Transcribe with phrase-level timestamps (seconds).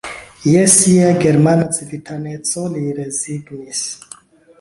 [0.51, 3.83] Je sia germana civitaneco li rezignis.